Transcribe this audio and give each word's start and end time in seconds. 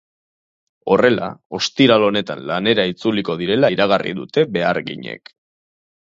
Horrela, 0.95 1.27
ostiral 1.57 2.05
honetan 2.05 2.41
lanera 2.53 2.87
itzuliko 2.93 3.37
direla 3.43 3.71
iragarri 3.77 4.17
dute 4.23 4.49
beharginek. 4.57 5.35